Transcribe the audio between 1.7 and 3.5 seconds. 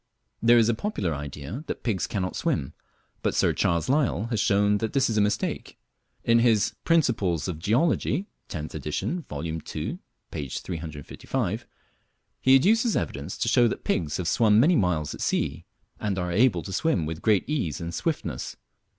pigs cannot swim, but